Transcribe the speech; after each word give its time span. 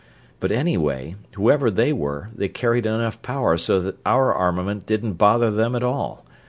But 0.39 0.51
anyway, 0.51 1.15
whoever 1.35 1.69
they 1.69 1.93
were, 1.93 2.29
they 2.33 2.47
carried 2.49 2.87
enough 2.87 3.21
power 3.21 3.55
so 3.55 3.79
that 3.81 3.99
our 4.03 4.33
armament 4.33 4.87
didn't 4.87 5.13
bother 5.13 5.51
them 5.51 5.75
at 5.75 5.83
all. 5.83 6.25